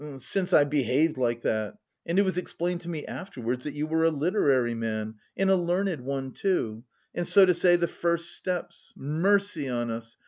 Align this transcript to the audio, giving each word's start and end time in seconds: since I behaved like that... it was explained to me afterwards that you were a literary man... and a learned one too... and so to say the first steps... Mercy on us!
since 0.17 0.51
I 0.51 0.63
behaved 0.63 1.19
like 1.19 1.41
that... 1.43 1.75
it 2.07 2.25
was 2.25 2.35
explained 2.35 2.81
to 2.81 2.89
me 2.89 3.05
afterwards 3.05 3.65
that 3.65 3.75
you 3.75 3.85
were 3.85 4.03
a 4.03 4.09
literary 4.09 4.73
man... 4.73 5.13
and 5.37 5.51
a 5.51 5.55
learned 5.55 6.01
one 6.01 6.31
too... 6.31 6.83
and 7.13 7.27
so 7.27 7.45
to 7.45 7.53
say 7.53 7.75
the 7.75 7.87
first 7.87 8.31
steps... 8.31 8.95
Mercy 8.97 9.69
on 9.69 9.91
us! 9.91 10.17